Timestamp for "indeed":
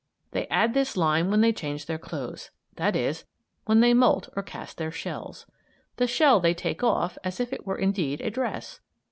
7.77-8.19